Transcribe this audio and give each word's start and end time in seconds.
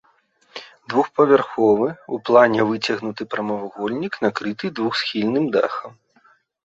Двухпавярховы, 0.93 1.87
у 2.17 2.19
плане 2.29 2.65
выцягнуты 2.69 3.23
прамавугольнік, 3.35 4.13
накрыты 4.27 4.65
двухсхільным 4.81 5.45
дахам. 5.59 5.93